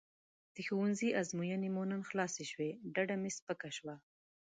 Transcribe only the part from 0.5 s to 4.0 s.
د ښوونځي ازموینې مو نن خلاصې شوې ډډه مې سپکه شوه.